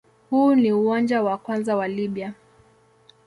[0.29, 2.33] Huu ni uwanja wa kwanza wa Libya.